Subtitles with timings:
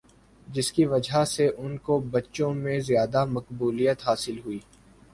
[0.47, 4.59] جس کی وجہ سے ان کو بچوں میں زیادہ مقبولیت حاصل ہوئی